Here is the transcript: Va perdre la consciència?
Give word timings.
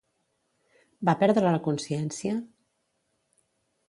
Va 1.09 1.13
perdre 1.23 1.43
la 1.55 1.59
consciència? 1.67 2.39